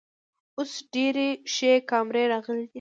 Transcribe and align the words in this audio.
اوس 0.57 0.71
ډیرې 0.93 1.27
ښې 1.53 1.73
کامرۍ 1.89 2.25
راغلی 2.31 2.65
ده 2.65 2.69